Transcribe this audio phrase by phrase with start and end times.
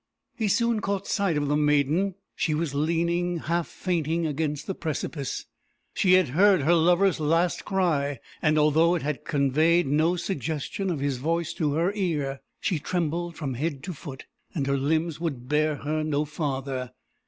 [0.35, 2.15] "He soon caught sight of the maiden.
[2.35, 5.45] She was leaning, half fainting, against the precipice.
[5.93, 11.01] She had heard her lover's last cry, and although it had conveyed no suggestion of
[11.01, 14.25] his voice to her ear, she trembled from head to foot,
[14.55, 16.93] and her limbs would bear her no farther.